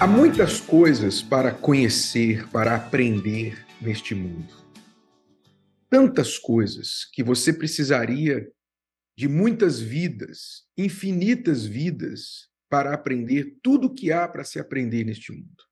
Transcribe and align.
Há 0.00 0.06
muitas 0.06 0.60
coisas 0.60 1.20
para 1.20 1.52
conhecer, 1.52 2.48
para 2.50 2.76
aprender 2.76 3.66
neste 3.80 4.14
mundo. 4.14 4.54
Tantas 5.90 6.38
coisas 6.38 7.04
que 7.04 7.20
você 7.20 7.52
precisaria 7.52 8.48
de 9.16 9.26
muitas 9.26 9.80
vidas, 9.80 10.68
infinitas 10.76 11.64
vidas, 11.64 12.48
para 12.68 12.94
aprender 12.94 13.58
tudo 13.60 13.88
o 13.88 13.92
que 13.92 14.12
há 14.12 14.28
para 14.28 14.44
se 14.44 14.60
aprender 14.60 15.02
neste 15.02 15.32
mundo. 15.32 15.64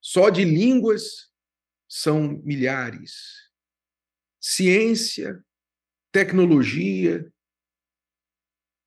Só 0.00 0.30
de 0.30 0.44
línguas 0.44 1.28
são 1.88 2.40
milhares. 2.44 3.50
Ciência, 4.40 5.44
tecnologia, 6.12 7.28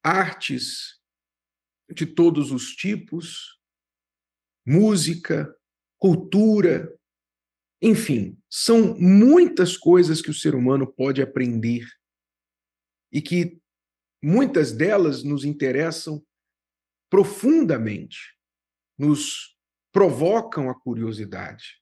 artes 0.01 1.01
de 1.93 2.05
todos 2.05 2.53
os 2.53 2.73
tipos, 2.77 3.60
música, 4.65 5.53
cultura, 5.97 6.91
enfim, 7.81 8.37
são 8.49 8.95
muitas 8.99 9.75
coisas 9.75 10.21
que 10.21 10.29
o 10.29 10.33
ser 10.33 10.53
humano 10.53 10.85
pode 10.85 11.21
aprender 11.21 11.85
e 13.11 13.21
que 13.21 13.59
muitas 14.23 14.71
delas 14.71 15.23
nos 15.23 15.43
interessam 15.43 16.23
profundamente, 17.09 18.37
nos 18.97 19.57
provocam 19.91 20.69
a 20.69 20.79
curiosidade. 20.79 21.81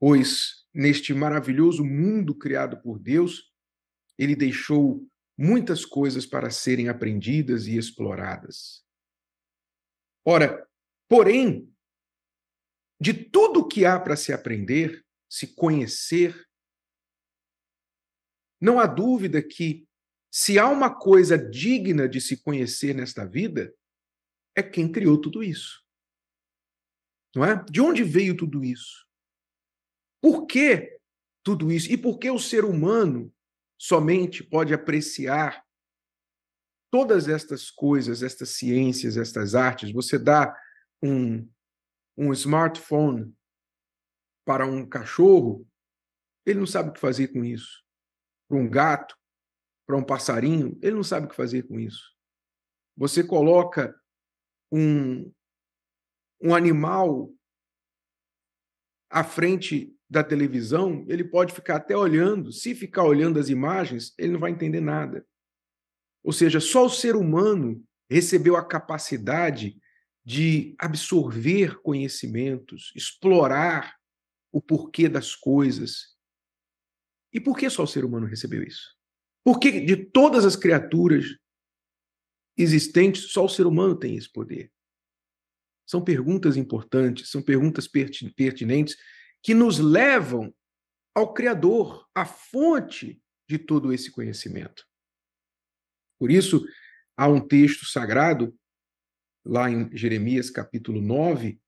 Pois 0.00 0.66
neste 0.74 1.14
maravilhoso 1.14 1.84
mundo 1.84 2.34
criado 2.34 2.80
por 2.82 2.98
Deus, 2.98 3.52
ele 4.18 4.34
deixou 4.34 5.06
muitas 5.38 5.84
coisas 5.84 6.26
para 6.26 6.50
serem 6.50 6.88
aprendidas 6.88 7.66
e 7.66 7.76
exploradas. 7.76 8.84
Ora, 10.24 10.66
Porém, 11.12 11.70
de 12.98 13.12
tudo 13.12 13.68
que 13.68 13.84
há 13.84 14.00
para 14.00 14.16
se 14.16 14.32
aprender, 14.32 15.04
se 15.28 15.46
conhecer, 15.46 16.48
não 18.58 18.80
há 18.80 18.86
dúvida 18.86 19.42
que 19.42 19.86
se 20.32 20.58
há 20.58 20.66
uma 20.66 20.88
coisa 20.98 21.36
digna 21.36 22.08
de 22.08 22.18
se 22.18 22.42
conhecer 22.42 22.94
nesta 22.94 23.26
vida, 23.26 23.76
é 24.56 24.62
quem 24.62 24.90
criou 24.90 25.20
tudo 25.20 25.42
isso. 25.42 25.84
Não 27.36 27.44
é? 27.44 27.62
De 27.62 27.78
onde 27.78 28.02
veio 28.02 28.34
tudo 28.34 28.64
isso? 28.64 29.06
Por 30.18 30.46
que 30.46 30.98
tudo 31.44 31.70
isso? 31.70 31.92
E 31.92 31.98
por 31.98 32.18
que 32.18 32.30
o 32.30 32.38
ser 32.38 32.64
humano 32.64 33.30
somente 33.78 34.42
pode 34.42 34.72
apreciar 34.72 35.62
todas 36.90 37.28
estas 37.28 37.70
coisas, 37.70 38.22
estas 38.22 38.48
ciências, 38.56 39.18
estas 39.18 39.54
artes? 39.54 39.92
Você 39.92 40.18
dá 40.18 40.58
um, 41.02 41.48
um 42.16 42.32
smartphone 42.32 43.34
para 44.44 44.66
um 44.66 44.86
cachorro, 44.86 45.66
ele 46.46 46.60
não 46.60 46.66
sabe 46.66 46.90
o 46.90 46.92
que 46.92 47.00
fazer 47.00 47.28
com 47.28 47.44
isso. 47.44 47.82
Para 48.48 48.58
um 48.58 48.68
gato, 48.68 49.16
para 49.86 49.96
um 49.96 50.04
passarinho, 50.04 50.78
ele 50.82 50.96
não 50.96 51.04
sabe 51.04 51.26
o 51.26 51.28
que 51.28 51.36
fazer 51.36 51.64
com 51.64 51.78
isso. 51.78 52.12
Você 52.96 53.24
coloca 53.24 53.94
um, 54.70 55.32
um 56.40 56.54
animal 56.54 57.32
à 59.10 59.24
frente 59.24 59.94
da 60.08 60.22
televisão, 60.22 61.04
ele 61.08 61.24
pode 61.24 61.54
ficar 61.54 61.76
até 61.76 61.96
olhando. 61.96 62.52
Se 62.52 62.74
ficar 62.74 63.04
olhando 63.04 63.38
as 63.38 63.48
imagens, 63.48 64.12
ele 64.18 64.32
não 64.32 64.40
vai 64.40 64.50
entender 64.50 64.80
nada. 64.80 65.26
Ou 66.22 66.32
seja, 66.32 66.60
só 66.60 66.86
o 66.86 66.90
ser 66.90 67.16
humano 67.16 67.82
recebeu 68.10 68.56
a 68.56 68.64
capacidade 68.64 69.80
de 70.24 70.74
absorver 70.78 71.80
conhecimentos, 71.82 72.92
explorar 72.94 73.96
o 74.52 74.60
porquê 74.60 75.08
das 75.08 75.34
coisas. 75.34 76.16
E 77.32 77.40
por 77.40 77.56
que 77.56 77.68
só 77.68 77.82
o 77.82 77.86
ser 77.86 78.04
humano 78.04 78.26
recebeu 78.26 78.62
isso? 78.62 78.96
Por 79.44 79.58
que 79.58 79.80
de 79.80 79.96
todas 79.96 80.44
as 80.44 80.54
criaturas 80.54 81.26
existentes, 82.56 83.32
só 83.32 83.44
o 83.44 83.48
ser 83.48 83.66
humano 83.66 83.98
tem 83.98 84.16
esse 84.16 84.30
poder? 84.30 84.70
São 85.84 86.04
perguntas 86.04 86.56
importantes, 86.56 87.30
são 87.30 87.42
perguntas 87.42 87.88
pertinentes 87.88 88.96
que 89.42 89.54
nos 89.54 89.78
levam 89.78 90.54
ao 91.14 91.34
Criador, 91.34 92.08
à 92.14 92.24
fonte 92.24 93.20
de 93.48 93.58
todo 93.58 93.92
esse 93.92 94.10
conhecimento. 94.10 94.86
Por 96.18 96.30
isso, 96.30 96.64
há 97.16 97.26
um 97.26 97.40
texto 97.40 97.84
sagrado 97.84 98.56
lá 99.44 99.70
em 99.70 99.94
Jeremias 99.96 100.50
capítulo 100.50 101.00
9 101.00 101.60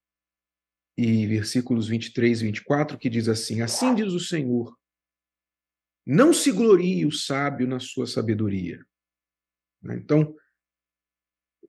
e 0.97 1.27
versículos 1.27 1.89
23 1.89 2.41
e 2.41 2.45
24, 2.45 2.99
que 2.99 3.11
diz 3.11 3.29
assim: 3.29 3.61
Assim 3.61 3.95
diz 3.95 4.12
o 4.12 4.21
Senhor: 4.21 4.77
Não 6.07 6.33
se 6.33 6.53
glorie 6.53 7.05
o 7.05 7.13
sábio 7.13 7.67
na 7.67 7.81
sua 7.81 8.07
sabedoria. 8.07 8.84
Né? 9.83 9.97
Então, 9.97 10.34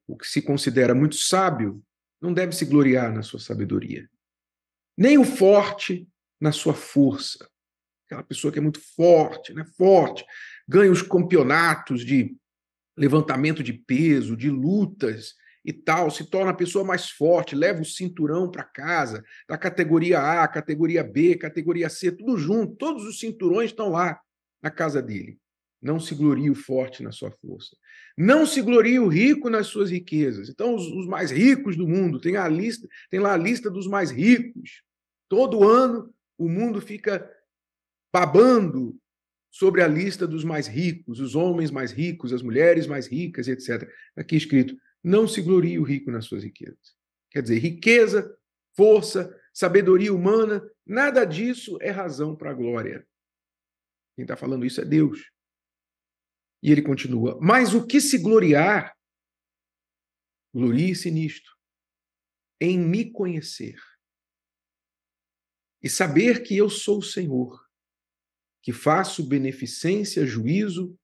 o 0.08 0.16
que 0.16 0.28
se 0.28 0.42
considera 0.42 0.94
muito 0.94 1.16
sábio 1.16 1.84
não 2.22 2.34
deve 2.34 2.56
se 2.56 2.66
gloriar 2.66 3.14
na 3.14 3.24
sua 3.24 3.40
sabedoria, 3.40 4.10
nem 4.98 5.18
o 5.18 5.26
forte 5.26 6.08
na 6.40 6.52
sua 6.52 6.74
força. 6.74 7.50
Aquela 8.06 8.24
pessoa 8.24 8.52
que 8.52 8.60
é 8.60 8.62
muito 8.62 8.80
forte, 8.80 9.52
né? 9.54 9.66
Forte, 9.76 10.24
ganha 10.68 10.92
os 10.92 11.02
campeonatos 11.02 12.06
de 12.06 12.38
levantamento 12.96 13.64
de 13.64 13.74
peso, 13.74 14.38
de 14.38 14.50
lutas, 14.50 15.34
e 15.66 15.74
tal, 15.74 16.12
se 16.12 16.24
torna 16.30 16.52
a 16.52 16.56
pessoa 16.56 16.86
mais 16.86 17.09
forte, 17.09 17.56
leva 17.56 17.81
o 17.81 17.86
cinturão 17.86 18.52
para 18.52 18.64
casa, 18.64 19.24
da 19.50 19.58
categoria 19.58 20.20
A, 20.20 20.48
categoria 20.48 21.03
B, 21.03 21.36
categoria 21.36 21.90
C, 21.90 22.12
tudo 22.12 22.38
junto, 22.38 22.76
todos 22.76 23.03
os 23.03 23.20
cinturões 23.20 23.72
estão 23.72 23.90
lá 23.90 24.20
na 24.62 24.70
casa 24.70 25.02
dele. 25.02 25.40
Não 25.81 26.00
se 26.00 26.14
glorie 26.14 26.52
o 26.52 26.56
forte 26.56 27.02
na 27.02 27.12
sua 27.12 27.31
força. 27.31 27.76
Não 28.16 28.46
se 28.46 28.62
glorie 28.62 29.00
o 29.00 29.08
rico 29.08 29.50
nas 29.50 29.68
suas 29.68 29.90
riquezas. 29.90 30.50
Então, 30.50 30.76
os, 30.76 30.86
os 30.88 31.08
mais 31.08 31.31
ricos 31.31 31.76
do 31.76 31.88
mundo, 31.88 32.20
tem, 32.20 32.38
a 32.38 32.47
lista, 32.47 32.88
tem 33.09 33.20
lá 33.20 33.34
a 33.34 33.38
lista 33.38 33.70
dos 33.70 33.88
mais 33.88 34.12
ricos. 34.12 34.84
Todo 35.28 35.64
ano 35.64 36.14
o 36.38 36.47
mundo 36.47 36.80
fica 36.80 37.28
babando 38.14 38.96
sobre 39.50 39.82
a 39.82 39.88
lista 39.88 40.28
dos 40.28 40.44
mais 40.44 40.68
ricos, 40.68 41.20
os 41.20 41.36
homens 41.36 41.72
mais 41.72 41.92
ricos, 41.92 42.34
as 42.34 42.42
mulheres 42.42 42.88
mais 42.88 43.08
ricas, 43.08 43.47
etc. 43.47 43.90
Aqui 44.16 44.36
escrito: 44.36 44.76
não 45.06 45.28
se 45.28 45.40
glorie 45.40 45.78
o 45.78 45.84
rico 45.84 46.10
nas 46.10 46.26
suas 46.26 46.44
riquezas. 46.44 46.98
Quer 47.30 47.44
dizer, 47.44 47.60
riqueza, 47.60 48.36
força, 48.76 49.40
sabedoria 49.54 50.12
humana, 50.12 50.68
nada 50.84 51.24
disso 51.24 51.78
é 51.80 51.92
razão 51.92 52.36
para 52.36 52.50
a 52.50 52.54
glória. 52.56 53.08
Quem 54.16 54.24
está 54.24 54.36
falando 54.36 54.66
isso 54.66 54.82
é 54.82 54.86
Deus. 54.86 55.32
E 56.64 56.72
ele 56.72 56.82
continua: 56.82 57.38
Mas 57.40 57.76
o 57.76 57.86
que 57.86 58.02
se 58.02 58.18
gloriar, 58.18 58.98
glorie-se 60.52 61.12
nisto, 61.12 61.56
em 62.60 62.80
me 62.80 63.12
conhecer 63.12 63.80
e 65.84 65.90
saber 65.90 66.42
que 66.42 66.58
eu 66.58 66.68
sou 66.68 66.98
o 66.98 67.04
Senhor, 67.04 67.64
que 68.64 68.74
faço 68.74 69.24
beneficência, 69.24 70.26
juízo 70.26 70.98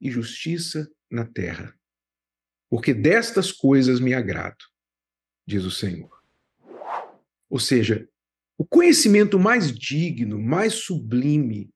e 0.00 0.10
justiça 0.10 0.90
na 1.08 1.24
terra 1.24 1.75
porque 2.68 2.92
destas 2.92 3.52
coisas 3.52 4.00
me 4.00 4.14
agrado, 4.14 4.64
diz 5.46 5.64
o 5.64 5.70
Senhor. 5.70 6.10
Ou 7.48 7.58
seja, 7.58 8.08
o 8.58 8.64
conhecimento 8.64 9.38
mais 9.38 9.72
digno, 9.72 10.40
mais 10.40 10.74
sublime 10.74 11.70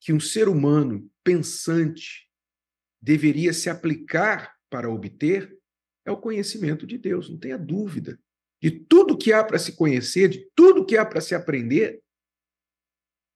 que 0.00 0.12
um 0.12 0.20
ser 0.20 0.48
humano 0.48 1.10
pensante 1.24 2.28
deveria 3.00 3.52
se 3.52 3.68
aplicar 3.68 4.56
para 4.68 4.90
obter 4.90 5.58
é 6.04 6.10
o 6.10 6.16
conhecimento 6.16 6.86
de 6.86 6.96
Deus, 6.96 7.28
não 7.28 7.38
tenha 7.38 7.58
dúvida. 7.58 8.18
De 8.62 8.70
tudo 8.70 9.16
que 9.16 9.32
há 9.32 9.42
para 9.42 9.58
se 9.58 9.72
conhecer, 9.72 10.28
de 10.28 10.50
tudo 10.54 10.84
que 10.84 10.96
há 10.96 11.04
para 11.04 11.20
se 11.20 11.34
aprender, 11.34 12.02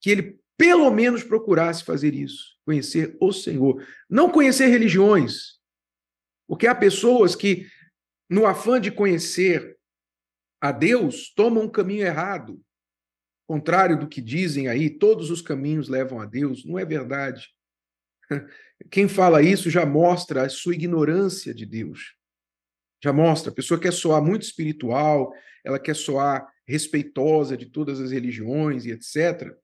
que 0.01 0.11
ele 0.11 0.39
pelo 0.57 0.91
menos 0.91 1.23
procurasse 1.23 1.85
fazer 1.85 2.15
isso, 2.15 2.57
conhecer 2.65 3.17
o 3.21 3.33
Senhor. 3.33 3.85
Não 4.09 4.31
conhecer 4.31 4.67
religiões, 4.67 5.59
porque 6.47 6.67
há 6.67 6.75
pessoas 6.75 7.35
que, 7.35 7.67
no 8.29 8.47
afã 8.47 8.81
de 8.81 8.91
conhecer 8.91 9.77
a 10.61 10.73
Deus, 10.73 11.33
tomam 11.35 11.65
um 11.65 11.71
caminho 11.71 12.07
errado. 12.07 12.61
Contrário 13.47 13.99
do 13.99 14.09
que 14.09 14.21
dizem 14.23 14.69
aí, 14.69 14.89
todos 14.89 15.31
os 15.31 15.43
caminhos 15.43 15.89
levam 15.89 16.21
a 16.21 16.27
Deus. 16.27 16.65
Não 16.65 16.79
é 16.79 16.85
verdade. 16.85 17.49
Quem 18.91 19.09
fala 19.09 19.43
isso 19.43 19.69
já 19.69 19.85
mostra 19.85 20.45
a 20.45 20.49
sua 20.49 20.75
ignorância 20.75 21.55
de 21.55 21.67
Deus. 21.67 22.15
Já 23.03 23.13
mostra. 23.13 23.51
A 23.51 23.55
pessoa 23.55 23.79
quer 23.79 23.93
soar 23.93 24.23
muito 24.23 24.43
espiritual, 24.43 25.35
ela 25.63 25.79
quer 25.79 25.95
soar 25.95 26.51
respeitosa 26.67 27.57
de 27.57 27.67
todas 27.67 28.01
as 28.01 28.11
religiões 28.11 28.87
e 28.87 28.91
etc. 28.91 29.55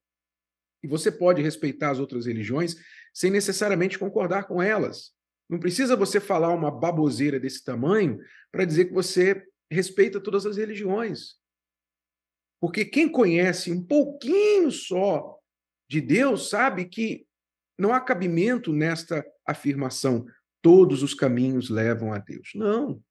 E 0.82 0.88
você 0.88 1.11
pode 1.11 1.43
respeitar 1.43 1.91
as 1.91 1.99
outras 1.99 2.27
religiões 2.27 2.77
sem 3.12 3.31
necessariamente 3.31 3.99
concordar 3.99 4.44
com 4.44 4.62
elas. 4.62 5.12
Não 5.50 5.58
precisa 5.58 5.97
você 5.97 6.20
falar 6.20 6.55
uma 6.55 6.70
baboseira 6.70 7.41
desse 7.41 7.64
tamanho 7.64 8.20
para 8.52 8.64
dizer 8.64 8.85
que 8.85 8.94
você 8.94 9.44
respeita 9.69 10.20
todas 10.20 10.47
as 10.47 10.56
religiões. 10.56 11.35
Porque 12.61 12.85
quem 12.85 13.11
conhece 13.11 13.73
um 13.73 13.85
pouquinho 13.85 14.70
só 14.70 15.37
de 15.88 16.00
Deus 16.00 16.50
sabe 16.50 16.85
que 16.85 17.26
não 17.76 17.93
há 17.93 18.00
cabimento 18.00 18.73
nesta 18.73 19.26
afirmação: 19.44 20.25
todos 20.62 21.02
os 21.02 21.14
caminhos 21.14 21.69
levam 21.69 22.12
a 22.12 22.19
Deus. 22.19 22.53
Não. 22.55 23.03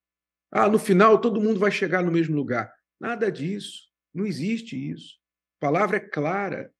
Ah, 0.49 0.69
no 0.69 0.79
final 0.79 1.19
todo 1.19 1.41
mundo 1.41 1.59
vai 1.59 1.71
chegar 1.71 2.03
no 2.03 2.11
mesmo 2.11 2.35
lugar. 2.35 2.73
Nada 2.99 3.29
disso. 3.29 3.89
Não 4.13 4.25
existe 4.25 4.75
isso. 4.75 5.17
A 5.59 5.65
palavra 5.65 5.97
é 5.97 5.99
clara. 5.99 6.73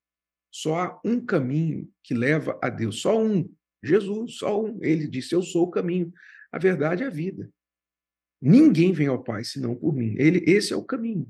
Só 0.52 0.80
há 0.80 1.02
um 1.04 1.24
caminho 1.24 1.92
que 2.02 2.14
leva 2.14 2.58
a 2.62 2.70
Deus. 2.70 3.02
Só 3.02 3.22
um. 3.22 3.54
Jesus, 3.84 4.36
só 4.36 4.62
um. 4.62 4.80
Ele 4.81 5.08
disse: 5.08 5.34
Eu 5.34 5.42
sou 5.42 5.64
o 5.64 5.72
caminho, 5.72 6.14
a 6.52 6.58
verdade 6.58 7.04
e 7.04 7.08
a 7.08 7.10
vida. 7.10 7.50
Ninguém 8.42 8.94
vem 8.94 9.08
ao 9.08 9.24
Pai 9.24 9.44
senão 9.44 9.76
por 9.76 9.94
mim. 9.94 10.16
Ele, 10.18 10.44
esse 10.50 10.74
é 10.74 10.76
o 10.76 10.84
caminho. 10.84 11.28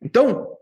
Então, 0.00 0.56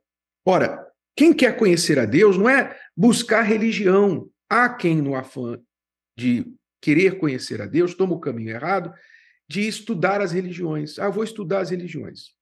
ora, 0.44 0.86
quem 1.16 1.32
quer 1.34 1.56
conhecer 1.56 1.98
a 1.98 2.04
Deus 2.04 2.38
não 2.38 2.48
é 2.48 2.78
buscar 2.96 3.42
religião. 3.42 4.30
Há 4.48 4.68
quem, 4.68 5.00
no 5.00 5.14
afã 5.14 5.60
de 6.16 6.46
querer 6.80 7.18
conhecer 7.18 7.60
a 7.60 7.66
Deus, 7.66 7.94
toma 7.94 8.14
o 8.14 8.20
caminho 8.20 8.50
errado 8.50 8.92
de 9.48 9.66
estudar 9.66 10.20
as 10.20 10.32
religiões. 10.32 10.98
Ah, 10.98 11.10
vou 11.10 11.24
estudar 11.24 11.60
as 11.60 11.70
religiões. 11.70 12.34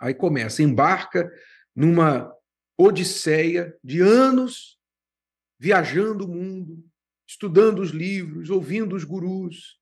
Aí 0.00 0.14
começa, 0.14 0.62
embarca 0.62 1.30
numa 1.74 2.32
odisseia 2.76 3.76
de 3.82 4.00
anos 4.00 4.78
viajando 5.58 6.24
o 6.24 6.28
mundo, 6.28 6.84
estudando 7.32 7.80
os 7.80 7.90
livros, 7.90 8.50
ouvindo 8.50 8.94
os 8.94 9.04
gurus 9.04 9.80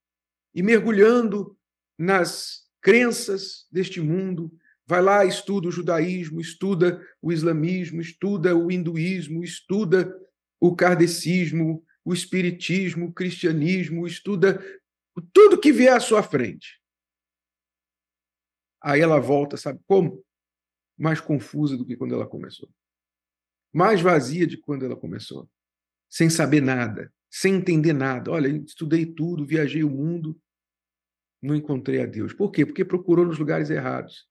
e 0.55 0.63
mergulhando 0.63 1.59
nas 1.99 2.65
crenças 2.81 3.67
deste 3.71 4.01
mundo. 4.01 4.53
Vai 4.87 5.03
lá, 5.03 5.25
estuda 5.25 5.69
o 5.69 5.73
judaísmo, 5.73 6.41
estuda 6.41 7.05
o 7.21 7.33
islamismo, 7.33 8.01
estuda 8.01 8.57
o 8.57 8.71
hinduísmo, 8.71 9.43
estuda 9.43 10.17
o 10.61 10.75
kardecismo, 10.77 11.85
o 12.05 12.15
espiritismo, 12.15 13.07
o 13.07 13.13
cristianismo, 13.13 14.07
estuda 14.07 14.65
tudo 15.33 15.61
que 15.61 15.73
vier 15.73 15.93
à 15.93 16.01
sua 16.01 16.23
frente. 16.23 16.81
Aí 18.81 19.01
ela 19.01 19.21
volta, 19.21 19.57
sabe 19.57 19.81
como? 19.87 20.25
Mais 20.97 21.21
confusa 21.21 21.77
do 21.77 21.85
que 21.85 21.97
quando 21.97 22.15
ela 22.15 22.29
começou. 22.29 22.71
Mais 23.73 24.01
vazia 24.01 24.47
de 24.47 24.57
quando 24.57 24.85
ela 24.85 24.97
começou. 24.97 25.49
Sem 26.09 26.31
saber 26.31 26.61
nada, 26.61 27.13
sem 27.31 27.55
entender 27.55 27.93
nada. 27.93 28.31
Olha, 28.31 28.49
estudei 28.49 29.07
tudo, 29.07 29.47
viajei 29.47 29.85
o 29.85 29.91
mundo, 29.91 30.39
não 31.41 31.55
encontrei 31.55 32.03
a 32.03 32.07
Deus. 32.07 32.33
Por 32.33 32.51
quê? 32.51 32.67
Porque 32.67 32.85
procurou 32.85 33.25
nos 33.25 33.39
lugares 33.39 33.71
errados. 33.71 34.29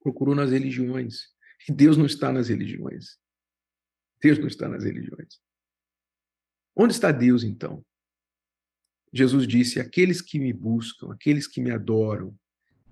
Procurou 0.00 0.34
nas 0.34 0.50
religiões. 0.50 1.28
E 1.68 1.72
Deus 1.72 1.96
não 1.96 2.06
está 2.06 2.32
nas 2.32 2.48
religiões. 2.48 3.18
Deus 4.20 4.38
não 4.38 4.46
está 4.46 4.68
nas 4.68 4.84
religiões. 4.84 5.40
Onde 6.74 6.92
está 6.92 7.10
Deus, 7.12 7.42
então? 7.42 7.84
Jesus 9.12 9.46
disse: 9.46 9.80
Aqueles 9.80 10.20
que 10.20 10.38
me 10.38 10.52
buscam, 10.52 11.12
aqueles 11.12 11.46
que 11.46 11.60
me 11.60 11.70
adoram, 11.70 12.36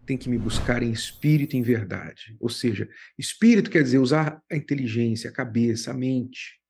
têm 0.06 0.16
que 0.16 0.28
me 0.28 0.38
buscar 0.38 0.82
em 0.82 0.90
espírito 0.90 1.54
e 1.54 1.58
em 1.58 1.62
verdade. 1.62 2.36
Ou 2.40 2.48
seja, 2.48 2.88
espírito 3.18 3.70
quer 3.70 3.82
dizer 3.82 3.98
usar 3.98 4.42
a 4.50 4.56
inteligência, 4.56 5.28
a 5.28 5.32
cabeça, 5.32 5.90
a 5.90 5.94
mente, 5.94 6.60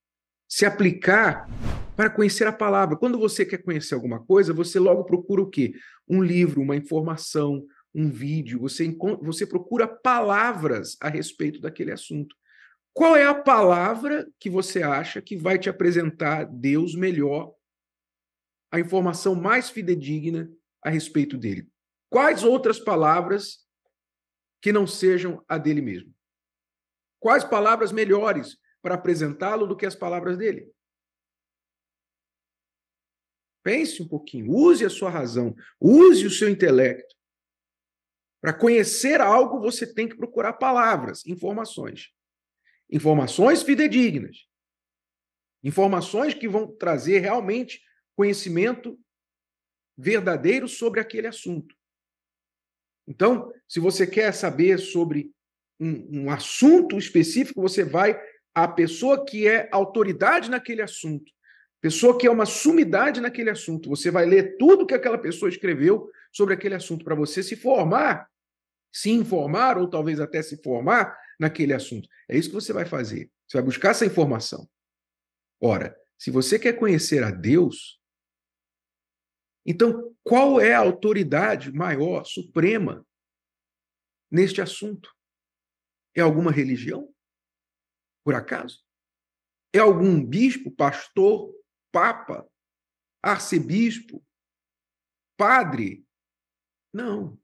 se 0.54 0.64
aplicar 0.64 1.48
para 1.96 2.08
conhecer 2.08 2.46
a 2.46 2.52
palavra. 2.52 2.96
Quando 2.96 3.18
você 3.18 3.44
quer 3.44 3.58
conhecer 3.58 3.92
alguma 3.92 4.24
coisa, 4.24 4.52
você 4.52 4.78
logo 4.78 5.02
procura 5.02 5.42
o 5.42 5.50
quê? 5.50 5.74
Um 6.08 6.22
livro, 6.22 6.62
uma 6.62 6.76
informação, 6.76 7.66
um 7.92 8.08
vídeo, 8.08 8.60
você, 8.60 8.96
você 9.20 9.44
procura 9.44 9.88
palavras 9.88 10.96
a 11.00 11.08
respeito 11.08 11.60
daquele 11.60 11.90
assunto. 11.90 12.36
Qual 12.92 13.16
é 13.16 13.26
a 13.26 13.34
palavra 13.34 14.28
que 14.38 14.48
você 14.48 14.80
acha 14.80 15.20
que 15.20 15.36
vai 15.36 15.58
te 15.58 15.68
apresentar 15.68 16.44
Deus 16.44 16.94
melhor, 16.94 17.52
a 18.70 18.78
informação 18.78 19.34
mais 19.34 19.70
fidedigna 19.70 20.48
a 20.84 20.88
respeito 20.88 21.36
dele? 21.36 21.68
Quais 22.08 22.44
outras 22.44 22.78
palavras 22.78 23.66
que 24.62 24.72
não 24.72 24.86
sejam 24.86 25.44
a 25.48 25.58
dele 25.58 25.82
mesmo? 25.82 26.14
Quais 27.18 27.42
palavras 27.42 27.90
melhores 27.90 28.56
para 28.84 28.96
apresentá-lo 28.96 29.66
do 29.66 29.76
que 29.76 29.86
as 29.86 29.96
palavras 29.96 30.36
dele? 30.36 30.70
Pense 33.64 34.02
um 34.02 34.06
pouquinho, 34.06 34.52
use 34.52 34.84
a 34.84 34.90
sua 34.90 35.08
razão, 35.08 35.56
use 35.80 36.26
o 36.26 36.30
seu 36.30 36.50
intelecto. 36.50 37.16
Para 38.42 38.52
conhecer 38.52 39.22
algo, 39.22 39.58
você 39.58 39.90
tem 39.90 40.06
que 40.06 40.16
procurar 40.16 40.52
palavras, 40.52 41.24
informações 41.24 42.14
informações 42.90 43.62
fidedignas, 43.62 44.46
informações 45.62 46.34
que 46.34 46.48
vão 46.48 46.66
trazer 46.76 47.18
realmente 47.18 47.82
conhecimento 48.14 48.98
verdadeiro 49.96 50.68
sobre 50.68 51.00
aquele 51.00 51.26
assunto. 51.26 51.74
Então, 53.06 53.52
se 53.68 53.80
você 53.80 54.06
quer 54.06 54.32
saber 54.32 54.78
sobre 54.78 55.32
um, 55.80 56.22
um 56.22 56.30
assunto 56.30 56.98
específico, 56.98 57.60
você 57.60 57.84
vai 57.84 58.20
à 58.54 58.68
pessoa 58.68 59.24
que 59.24 59.48
é 59.48 59.68
autoridade 59.72 60.48
naquele 60.48 60.80
assunto, 60.80 61.32
pessoa 61.80 62.16
que 62.16 62.26
é 62.26 62.30
uma 62.30 62.46
sumidade 62.46 63.20
naquele 63.20 63.50
assunto. 63.50 63.90
Você 63.90 64.10
vai 64.10 64.24
ler 64.24 64.56
tudo 64.56 64.86
que 64.86 64.94
aquela 64.94 65.18
pessoa 65.18 65.48
escreveu 65.48 66.08
sobre 66.32 66.54
aquele 66.54 66.74
assunto 66.74 67.04
para 67.04 67.14
você 67.14 67.42
se 67.42 67.56
formar, 67.56 68.30
se 68.92 69.10
informar 69.10 69.76
ou 69.76 69.88
talvez 69.88 70.20
até 70.20 70.42
se 70.42 70.62
formar 70.62 71.18
naquele 71.38 71.72
assunto. 71.72 72.08
É 72.28 72.36
isso 72.36 72.48
que 72.48 72.54
você 72.54 72.72
vai 72.72 72.86
fazer. 72.86 73.30
Você 73.46 73.58
vai 73.58 73.64
buscar 73.64 73.90
essa 73.90 74.06
informação. 74.06 74.68
Ora, 75.60 75.96
se 76.18 76.30
você 76.30 76.58
quer 76.58 76.74
conhecer 76.74 77.22
a 77.22 77.30
Deus, 77.30 78.00
então 79.66 80.14
qual 80.22 80.60
é 80.60 80.74
a 80.74 80.80
autoridade 80.80 81.72
maior, 81.72 82.24
suprema, 82.24 83.06
neste 84.30 84.60
assunto? 84.60 85.14
É 86.14 86.20
alguma 86.20 86.50
religião? 86.50 87.13
Por 88.24 88.34
acaso? 88.34 88.82
É 89.72 89.78
algum 89.78 90.24
bispo, 90.24 90.70
pastor, 90.70 91.52
papa, 91.92 92.48
arcebispo, 93.22 94.24
padre? 95.36 96.06
Não. 96.92 97.38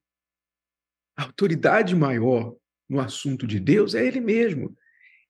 A 1.17 1.25
autoridade 1.25 1.95
maior 1.95 2.57
no 2.89 2.99
assunto 2.99 3.47
de 3.47 3.61
Deus 3.61 3.95
é 3.95 4.05
Ele 4.05 4.21
mesmo. 4.21 4.77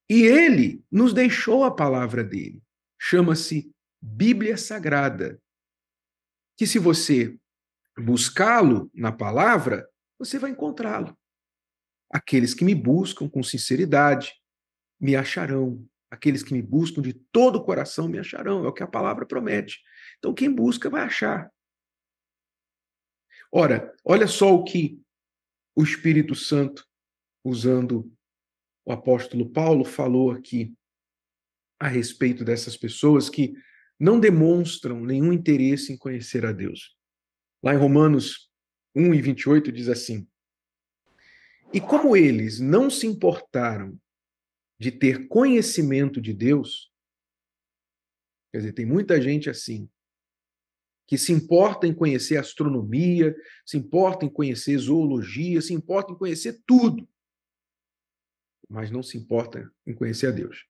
E 0.08 0.22
Ele 0.22 0.84
nos 0.90 1.12
deixou 1.12 1.64
a 1.64 1.74
palavra 1.74 2.22
dele. 2.22 2.62
Chama-se 2.98 3.74
Bíblia 4.00 4.56
Sagrada. 4.56 5.40
Que 6.56 6.66
se 6.66 6.78
você 6.78 7.38
buscá-lo 7.98 8.90
na 8.94 9.10
palavra, 9.10 9.88
você 10.18 10.38
vai 10.38 10.50
encontrá-lo. 10.50 11.16
Aqueles 12.10 12.54
que 12.54 12.64
me 12.64 12.74
buscam 12.74 13.28
com 13.28 13.42
sinceridade 13.42 14.39
me 15.00 15.16
acharão. 15.16 15.84
Aqueles 16.10 16.42
que 16.42 16.52
me 16.52 16.60
buscam 16.60 17.00
de 17.00 17.12
todo 17.12 17.56
o 17.56 17.64
coração 17.64 18.08
me 18.08 18.18
acharão. 18.18 18.64
É 18.64 18.68
o 18.68 18.72
que 18.72 18.82
a 18.82 18.88
palavra 18.88 19.24
promete. 19.24 19.80
Então, 20.18 20.34
quem 20.34 20.52
busca 20.52 20.90
vai 20.90 21.02
achar. 21.02 21.50
Ora, 23.52 23.94
olha 24.04 24.26
só 24.26 24.54
o 24.54 24.64
que 24.64 25.00
o 25.74 25.82
Espírito 25.82 26.34
Santo 26.34 26.86
usando 27.44 28.12
o 28.84 28.92
apóstolo 28.92 29.48
Paulo, 29.48 29.84
falou 29.84 30.30
aqui 30.30 30.74
a 31.78 31.88
respeito 31.88 32.44
dessas 32.44 32.76
pessoas 32.76 33.28
que 33.28 33.54
não 33.98 34.18
demonstram 34.18 35.00
nenhum 35.00 35.32
interesse 35.32 35.92
em 35.92 35.96
conhecer 35.96 36.44
a 36.44 36.52
Deus. 36.52 36.96
Lá 37.62 37.74
em 37.74 37.78
Romanos 37.78 38.50
1 38.94 39.14
e 39.14 39.22
28 39.22 39.72
diz 39.72 39.88
assim: 39.88 40.26
E 41.72 41.80
como 41.80 42.16
eles 42.16 42.58
não 42.60 42.90
se 42.90 43.06
importaram 43.06 43.98
de 44.80 44.90
ter 44.90 45.28
conhecimento 45.28 46.20
de 46.20 46.32
Deus, 46.32 46.90
quer 48.50 48.58
dizer, 48.58 48.72
tem 48.72 48.86
muita 48.86 49.20
gente 49.20 49.48
assim, 49.48 49.88
que 51.06 51.18
se 51.18 51.32
importa 51.32 51.86
em 51.86 51.94
conhecer 51.94 52.36
astronomia, 52.36 53.36
se 53.64 53.76
importa 53.76 54.24
em 54.24 54.28
conhecer 54.28 54.76
zoologia, 54.78 55.60
se 55.60 55.74
importa 55.74 56.12
em 56.12 56.16
conhecer 56.16 56.62
tudo 56.66 57.06
mas 58.70 58.88
não 58.88 59.02
se 59.02 59.18
importa 59.18 59.70
em 59.84 59.92
conhecer 59.92 60.28
a 60.28 60.30
Deus. 60.30 60.64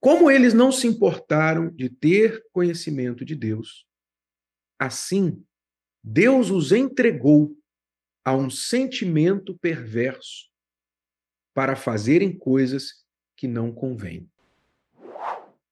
Como 0.00 0.28
eles 0.28 0.52
não 0.52 0.72
se 0.72 0.88
importaram 0.88 1.70
de 1.70 1.88
ter 1.88 2.44
conhecimento 2.52 3.24
de 3.24 3.36
Deus, 3.36 3.86
assim, 4.76 5.46
Deus 6.02 6.50
os 6.50 6.72
entregou 6.72 7.56
a 8.24 8.34
um 8.34 8.50
sentimento 8.50 9.56
perverso 9.58 10.50
para 11.54 11.76
fazerem 11.76 12.36
coisas 12.36 13.01
que 13.42 13.48
não 13.48 13.72
convêm. 13.72 14.30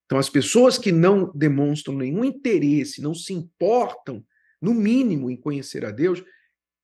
Então, 0.04 0.18
as 0.18 0.28
pessoas 0.28 0.76
que 0.76 0.90
não 0.90 1.30
demonstram 1.32 1.94
nenhum 1.94 2.24
interesse, 2.24 3.00
não 3.00 3.14
se 3.14 3.32
importam, 3.32 4.26
no 4.60 4.74
mínimo, 4.74 5.30
em 5.30 5.36
conhecer 5.36 5.84
a 5.84 5.92
Deus, 5.92 6.20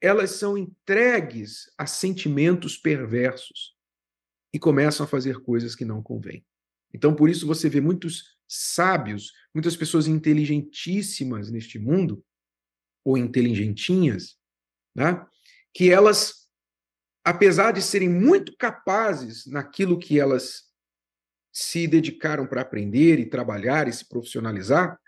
elas 0.00 0.31
são 0.31 0.57
entregues 0.57 1.69
a 1.76 1.88
sentimentos 1.88 2.78
perversos 2.78 3.75
e 4.55 4.61
começam 4.61 5.02
a 5.02 5.09
fazer 5.09 5.40
coisas 5.40 5.75
que 5.75 5.85
não 5.85 6.00
convêm. 6.00 6.47
Então, 6.95 7.16
por 7.16 7.28
isso 7.28 7.49
você 7.49 7.69
vê 7.69 7.81
muitos 7.81 8.38
sábios, 8.47 9.33
muitas 9.52 9.75
pessoas 9.76 10.07
inteligentíssimas 10.07 11.50
neste 11.50 11.81
mundo, 11.81 12.25
ou 13.05 13.19
inteligentinhas, 13.19 14.38
né? 14.95 15.26
que 15.75 15.90
elas, 15.90 16.47
apesar 17.25 17.73
de 17.73 17.83
serem 17.83 18.09
muito 18.09 18.57
capazes 18.57 19.47
naquilo 19.47 19.99
que 19.99 20.21
elas 20.21 20.65
se 21.58 21.88
dedicaram 21.88 22.46
para 22.46 22.60
aprender 22.60 23.18
e 23.18 23.25
trabalhar 23.25 23.88
e 23.88 23.92
se 23.92 24.06
profissionalizar, 24.06 25.00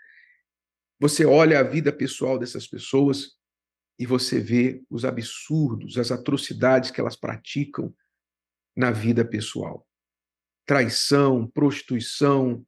você 0.99 1.23
olha 1.23 1.59
a 1.59 1.63
vida 1.63 1.93
pessoal 1.93 2.39
dessas 2.39 2.65
pessoas 2.65 3.37
e 3.99 4.05
você 4.07 4.39
vê 4.39 4.83
os 4.89 5.05
absurdos, 5.05 5.95
as 5.99 6.11
atrocidades 6.11 6.89
que 6.89 6.99
elas 6.99 7.15
praticam 7.15 7.93
na 8.75 8.89
vida 8.89 9.23
pessoal. 9.23 9.87
Traição, 10.65 11.45
prostituição, 11.45 12.65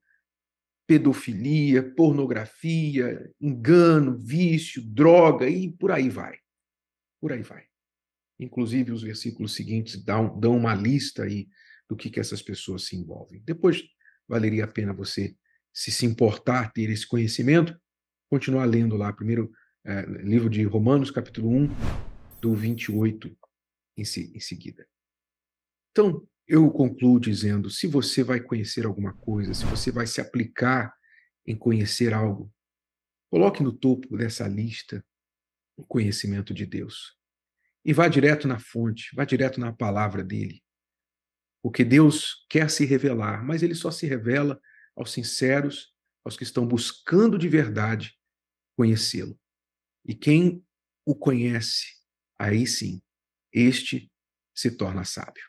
pedofilia, 0.85 1.81
pornografia, 1.95 3.33
engano, 3.41 4.15
vício, 4.15 4.79
droga 4.85 5.50
e 5.50 5.71
por 5.71 5.89
aí 5.91 6.07
vai. 6.07 6.38
Por 7.19 7.33
aí 7.33 7.41
vai. 7.41 7.65
Inclusive, 8.39 8.91
os 8.91 9.01
versículos 9.01 9.55
seguintes 9.55 10.03
dão, 10.03 10.39
dão 10.39 10.55
uma 10.55 10.75
lista 10.75 11.23
aí 11.23 11.47
do 11.91 11.98
que, 11.98 12.10
que 12.10 12.21
essas 12.21 12.41
pessoas 12.41 12.86
se 12.86 12.95
envolvem. 12.95 13.41
Depois, 13.43 13.83
valeria 14.25 14.63
a 14.63 14.67
pena 14.67 14.93
você, 14.93 15.36
se 15.74 15.91
se 15.91 16.05
importar, 16.05 16.71
ter 16.71 16.89
esse 16.89 17.05
conhecimento, 17.05 17.77
continuar 18.29 18.63
lendo 18.63 18.95
lá, 18.95 19.12
primeiro 19.12 19.51
é, 19.86 20.05
livro 20.05 20.50
de 20.50 20.63
Romanos, 20.63 21.12
capítulo 21.12 21.50
1, 21.50 21.67
do 22.39 22.55
28 22.55 23.38
em, 23.98 24.05
si, 24.05 24.31
em 24.33 24.39
seguida. 24.39 24.88
Então, 25.91 26.25
eu 26.48 26.71
concluo 26.71 27.19
dizendo: 27.19 27.69
se 27.69 27.88
você 27.88 28.24
vai 28.24 28.39
conhecer 28.39 28.86
alguma 28.86 29.13
coisa, 29.13 29.53
se 29.53 29.65
você 29.65 29.91
vai 29.91 30.07
se 30.07 30.21
aplicar 30.21 30.95
em 31.45 31.57
conhecer 31.57 32.13
algo, 32.13 32.50
coloque 33.29 33.62
no 33.62 33.74
topo 33.74 34.15
dessa 34.15 34.48
lista 34.48 35.05
o 35.75 35.83
conhecimento 35.83 36.53
de 36.53 36.65
Deus. 36.65 37.17
E 37.83 37.91
vá 37.91 38.07
direto 38.07 38.48
na 38.48 38.60
fonte, 38.60 39.13
vá 39.13 39.25
direto 39.25 39.60
na 39.60 39.74
palavra 39.74 40.24
dele. 40.24 40.63
Porque 41.62 41.84
Deus 41.84 42.46
quer 42.50 42.70
se 42.70 42.86
revelar, 42.86 43.46
mas 43.46 43.62
ele 43.62 43.75
só 43.75 43.91
se 43.91 44.08
revela 44.08 44.60
aos 44.96 45.12
sinceros, 45.12 45.94
aos 46.25 46.36
que 46.36 46.44
estão 46.44 46.65
buscando 46.68 47.38
de 47.38 47.48
verdade 47.48 48.13
conhecê-lo. 48.75 49.38
E 50.06 50.15
quem 50.15 50.65
o 51.06 51.15
conhece, 51.15 51.86
aí 52.39 52.65
sim, 52.65 53.01
este 53.53 54.12
se 54.56 54.72
torna 54.72 55.03
sábio. 55.03 55.44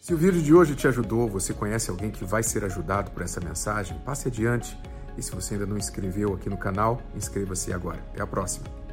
Se 0.00 0.14
o 0.14 0.16
vídeo 0.16 0.42
de 0.42 0.54
hoje 0.54 0.74
te 0.74 0.86
ajudou, 0.88 1.28
você 1.28 1.52
conhece 1.52 1.90
alguém 1.90 2.10
que 2.10 2.24
vai 2.24 2.42
ser 2.42 2.64
ajudado 2.64 3.10
por 3.10 3.22
essa 3.22 3.40
mensagem, 3.40 3.98
passe 4.04 4.28
adiante. 4.28 4.76
E 5.16 5.22
se 5.22 5.32
você 5.32 5.54
ainda 5.54 5.66
não 5.66 5.76
inscreveu 5.76 6.32
aqui 6.32 6.48
no 6.48 6.56
canal, 6.56 7.02
inscreva-se 7.14 7.72
agora. 7.72 7.98
Até 8.12 8.22
a 8.22 8.26
próxima. 8.26 8.87